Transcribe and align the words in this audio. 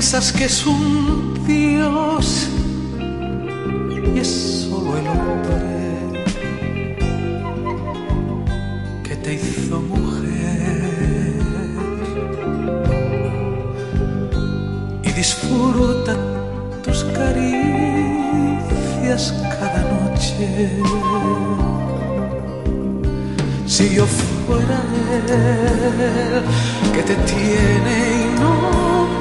piensas 0.00 0.32
que 0.32 0.46
es 0.46 0.64
un 0.64 1.44
dios 1.46 2.48
y 4.14 4.18
es 4.18 4.66
solo 4.66 4.96
el 4.96 5.06
hombre 5.06 6.14
que 9.04 9.14
te 9.16 9.34
hizo 9.34 9.78
mujer 9.82 11.34
y 15.02 15.12
disfruta 15.12 16.16
tus 16.82 17.04
caricias 17.18 18.14
cada 19.58 19.82
noche. 19.82 20.80
Si 23.66 23.94
yo 23.96 24.06
fuera 24.06 24.80
él 25.28 26.42
que 26.94 27.02
te 27.02 27.16
tiene 27.16 27.94
y 28.22 28.40
no 28.40 29.19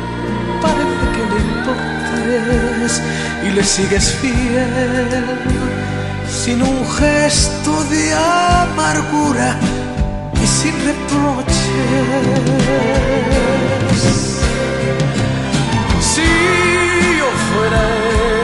importes 1.39 3.01
y 3.45 3.49
le 3.51 3.63
sigues 3.63 4.13
fiel 4.21 5.69
sin 6.29 6.61
un 6.61 6.85
gesto 6.99 7.83
de 7.85 8.13
amargura 8.13 9.57
y 10.41 10.47
sin 10.47 10.73
reproches. 10.85 11.55
Si 16.01 16.29
yo 17.19 17.29
fuera 17.49 17.81
él 18.33 18.38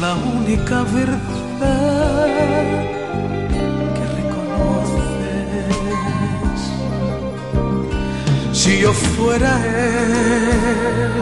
la 0.00 0.15
única 0.15 0.82
verdad 0.82 2.27
que 3.94 4.05
reconoces. 4.19 5.75
Si 8.53 8.78
yo 8.81 8.93
fuera 8.93 9.53
él, 9.66 11.12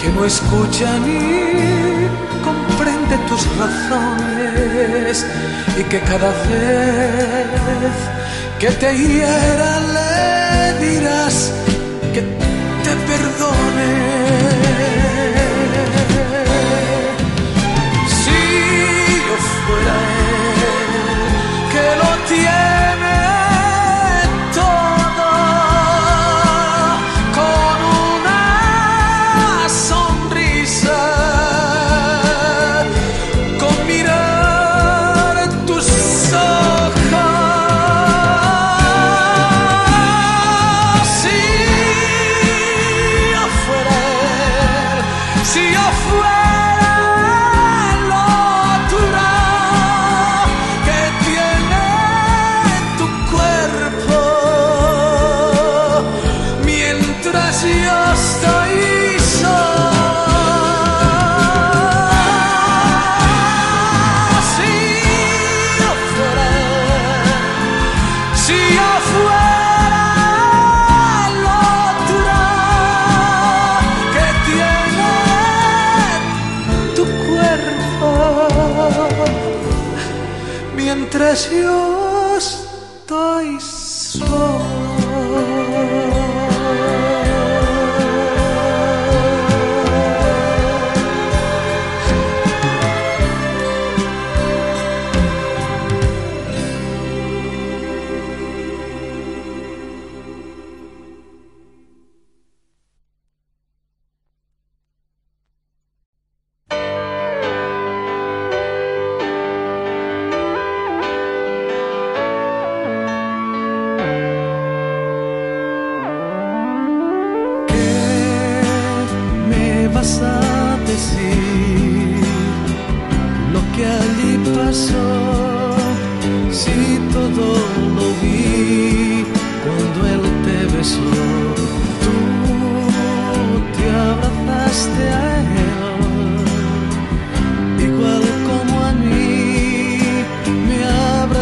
que 0.00 0.08
no 0.10 0.24
escucha 0.24 0.98
ni 0.98 2.08
comprende 2.42 3.16
tus 3.28 3.42
razones 3.56 5.26
y 5.78 5.84
que 5.84 6.00
cada 6.00 6.30
vez 6.48 7.96
que 8.58 8.70
te 8.70 8.96
hiera 8.96 9.80
le 9.96 10.86
dirás 10.86 11.52
que 12.12 12.22
te 12.22 12.92
perdone. 13.06 14.11
Que 21.92 21.98
lo 21.98 22.16
tiene 22.26 23.11
relación. 81.32 82.01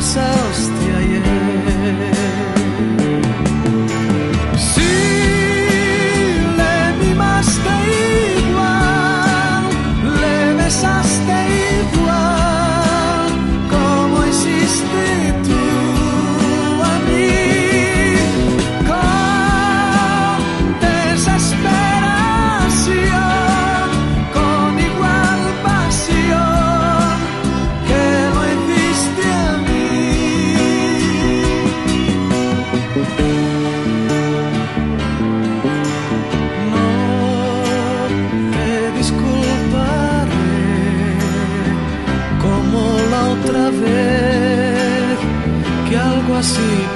closer 0.00 0.40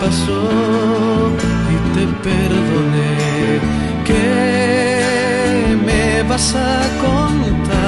y 0.06 1.76
te 1.94 2.04
perdoné. 2.22 3.60
¿Qué 4.04 5.76
me 5.86 6.22
vas 6.28 6.54
a 6.54 6.82
contar? 7.00 7.82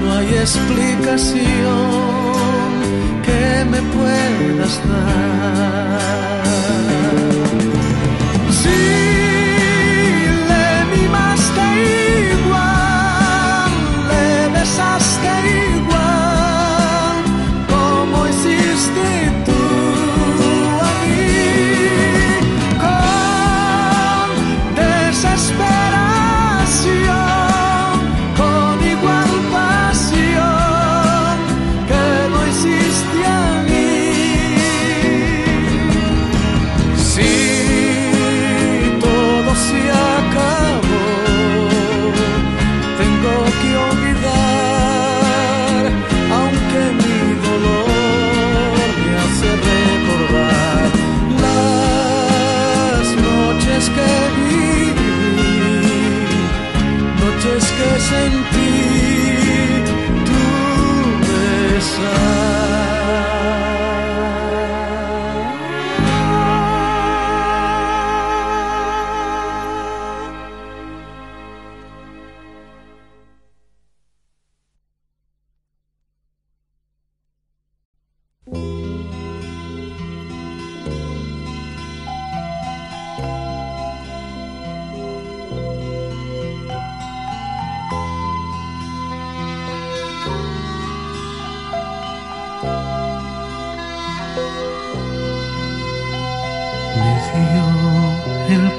No 0.00 0.06
hay 0.12 0.28
explicación 0.34 1.42
que 3.24 3.64
me 3.64 3.80
puedas 3.96 4.80
dar. 4.88 6.33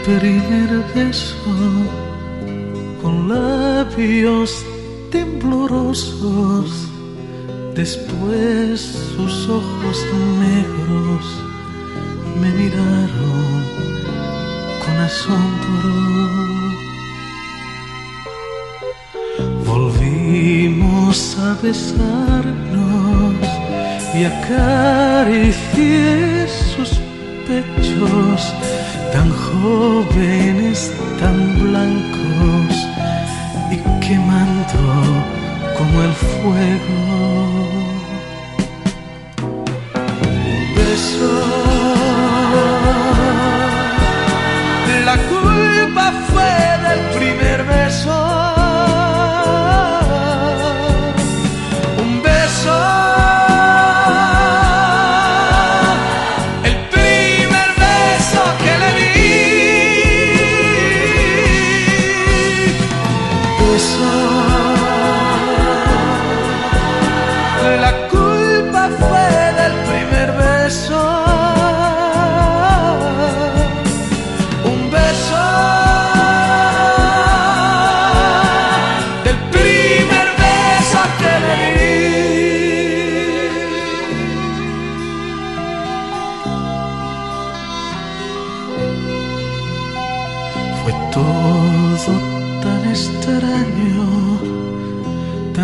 Primer 0.05 0.69
beso 0.93 1.35
con 3.01 3.27
labios 3.27 4.63
temblorosos. 5.11 6.69
Después 7.73 8.81
sus 9.15 9.49
ojos 9.49 10.05
negros 10.39 11.25
me 12.39 12.49
miraron 12.51 13.63
con 14.83 14.95
asombro. 15.09 15.89
Volvimos 19.65 21.17
a 21.39 21.57
besarnos 21.63 23.33
y 24.13 24.23
acaricié 24.25 25.67
sus 26.47 26.91
pechos 27.47 28.53
tan 29.15 29.31
jóvenes, 29.31 30.91
tan 31.21 31.37
blancos 31.63 32.75
y 33.71 33.77
quemando 34.05 34.81
como 35.77 35.95
el 36.07 36.13
fuego. 36.29 36.99
Un 40.21 40.75
beso. 40.75 41.33
La 45.05 45.17
culpa 45.31 46.05
fue 46.29 46.53
del 46.85 47.01
primer 47.17 47.63
beso. 47.63 48.44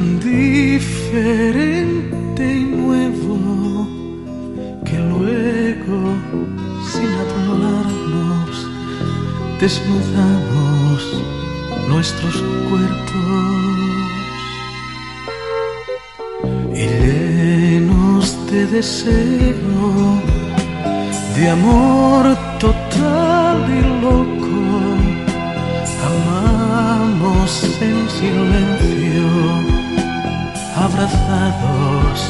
Tan 0.01 0.19
diferente 0.19 1.63
y 2.43 2.63
nuevo 2.63 3.87
que 4.83 4.97
luego, 4.97 5.99
sin 6.91 7.09
hablarnos, 7.21 8.51
desnudamos 9.59 10.99
nuestros 11.87 12.35
cuerpos. 12.69 13.19
Y 16.73 16.83
llenos 17.03 18.23
de 18.49 18.61
deseo, 18.65 19.83
de 21.35 21.43
amor 21.49 22.23
total 22.59 23.57
y 23.69 23.81
loco, 24.01 24.61
amamos 26.11 27.49
en 27.81 27.97
silencio 28.09 29.00
abrazados 30.93 32.29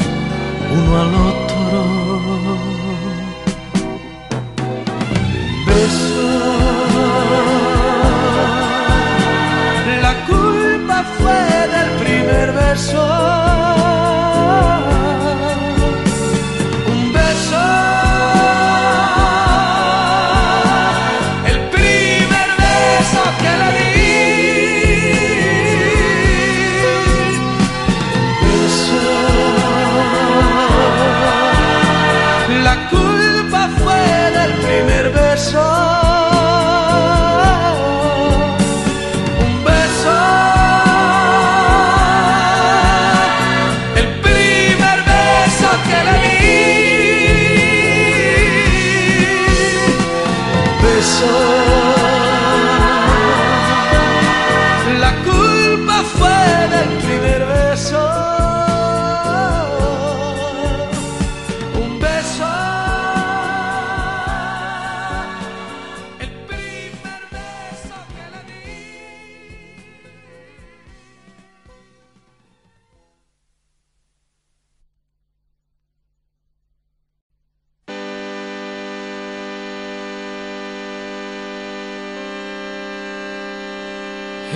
uno 0.72 1.02
al 1.02 1.14
otro. 1.16 2.58
Beso. 5.68 6.30
La 10.02 10.14
culpa 10.26 11.04
fue 11.18 11.42
del 11.76 11.90
primer 12.04 12.52
beso. 12.54 13.51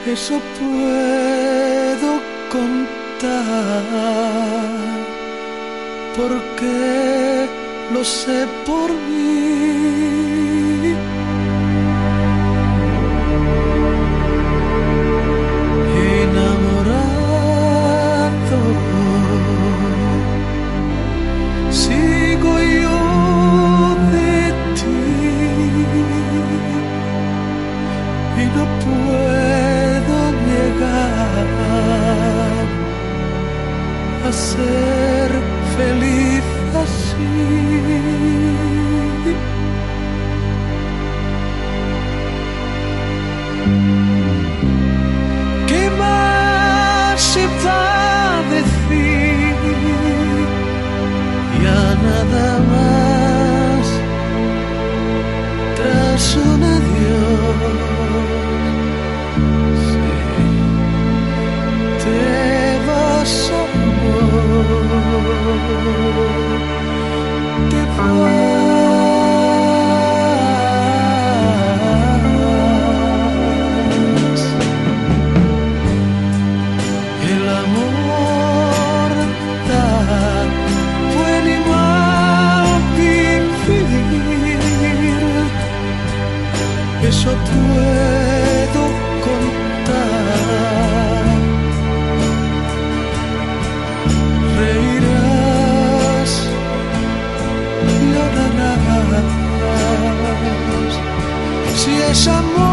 eso 0.08 0.36
puedo 0.60 2.12
contar, 2.56 3.84
porque 6.18 7.48
lo 7.94 8.04
sé 8.04 8.48
por 8.66 8.90
mí. 8.92 10.25
another 52.28 52.70
world. 52.70 52.95
puedo 87.66 88.84
contar. 89.28 90.36
Reirás, 94.60 96.32
llorarás. 98.14 98.86
Si 101.76 101.94
es 102.12 102.22
amor 102.28 102.66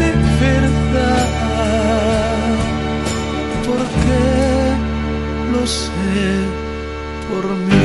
de 0.00 0.10
verdad, 0.40 1.28
porque 3.66 4.20
lo 5.52 5.62
sé 5.66 6.20
por 7.28 7.44
mí. 7.66 7.75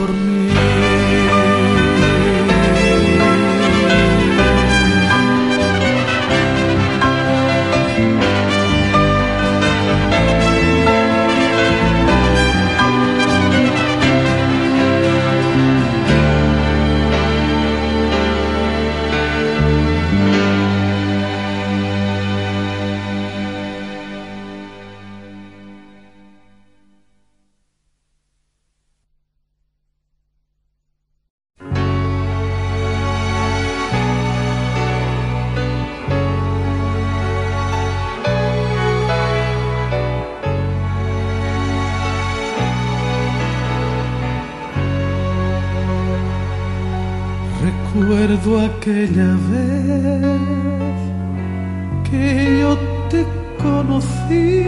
For 0.00 0.14
me. 0.14 0.69
Recuerdo 48.10 48.58
aquella 48.58 49.36
vez 49.52 51.00
que 52.10 52.58
yo 52.60 52.76
te 53.08 53.24
conocí. 53.62 54.64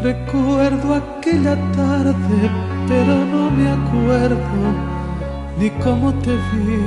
Recuerdo 0.00 0.94
aquella 0.94 1.56
tarde, 1.72 2.38
pero 2.86 3.24
no 3.32 3.50
me 3.50 3.68
acuerdo 3.68 4.62
ni 5.58 5.70
cómo 5.82 6.14
te 6.22 6.30
vi. 6.30 6.78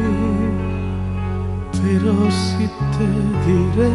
Pero 1.84 2.32
sí 2.32 2.70
te 2.96 3.08
diré 3.46 3.92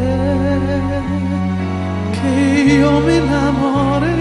que 2.13 2.79
yo 2.81 3.01
me 3.01 3.17
enamoré 3.17 4.17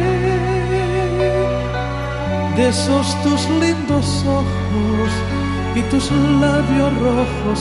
de 2.55 2.69
esos 2.69 3.21
tus 3.21 3.49
lindos 3.59 4.23
ojos 4.25 5.36
y 5.77 5.81
tus 5.91 6.11
labios 6.41 6.91
rojos 6.97 7.59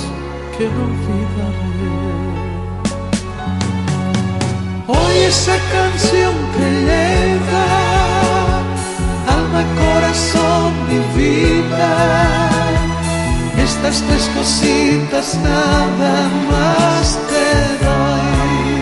que 0.56 0.64
no 0.74 0.80
olvidaré. 0.88 1.76
Hoy 4.86 5.16
esa 5.32 5.56
canción 5.76 6.34
que 6.54 6.66
lleva 6.88 7.68
alma, 9.36 9.62
corazón 9.82 10.72
y 10.96 10.98
vida, 11.18 11.92
estas 13.68 13.96
tres 14.06 14.24
cositas 14.36 15.26
nada 15.42 16.14
más 16.50 17.18
te 17.30 17.48
doy. 17.84 18.76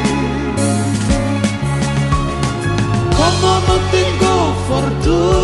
Como 3.19 3.51
no 3.69 3.77
tengo 3.97 4.33
fortuna, 4.69 5.44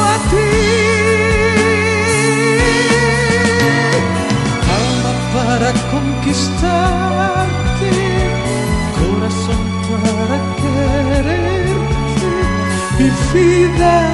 vida 13.33 14.13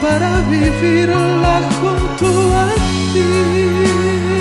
para 0.00 0.40
vivirla 0.50 1.60
junto 1.80 2.28
a 2.54 2.68
ti. 3.12 4.39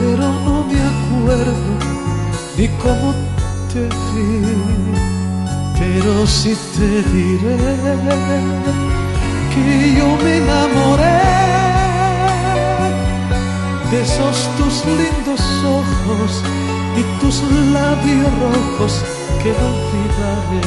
Pero 0.00 0.26
no 0.46 0.64
me 0.64 0.80
acuerdo 0.92 1.72
ni 2.56 2.66
cómo 2.82 3.14
te 3.72 3.82
vi. 4.12 4.28
Pero 5.78 6.26
sí 6.26 6.56
te 6.76 6.88
diré 7.12 7.56
que 9.52 9.64
yo 9.98 10.08
me 10.22 10.32
enamoré 10.36 11.20
de 13.90 14.02
esos 14.02 14.36
tus 14.56 14.74
lindos 14.86 15.42
ojos 15.78 16.32
y 16.96 17.02
tus 17.20 17.36
labios 17.76 18.32
rojos 18.44 18.92
que 19.42 19.50
no 19.58 19.66
olvidaré. 19.72 20.64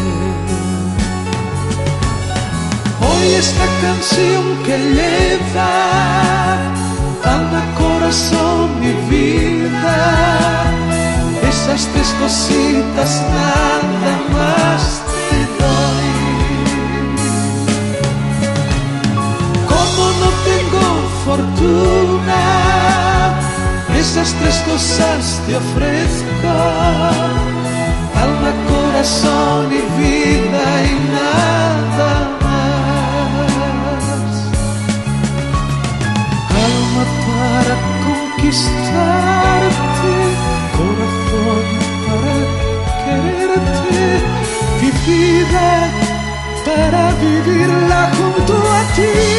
Hoy 3.08 3.28
esta 3.44 3.66
canción 3.82 4.44
que 4.66 4.76
lleva 4.98 6.83
alma, 7.26 7.64
corazón 7.78 8.70
y 8.82 8.92
vida, 9.10 10.66
esas 11.50 11.88
tres 11.94 12.10
cositas 12.20 13.22
nada 13.32 14.14
más 14.34 15.02
te 15.30 15.38
doy. 15.62 16.12
Como 19.72 20.04
no 20.22 20.30
tengo 20.50 20.86
fortuna, 21.26 22.44
esas 23.98 24.34
tres 24.34 24.58
cosas 24.70 25.42
te 25.48 25.56
ofrezco. 25.56 26.54
Alma, 28.24 28.52
corazón 28.70 29.66
y 29.72 29.82
vida 30.02 30.66
y 30.92 31.13
see 49.04 49.33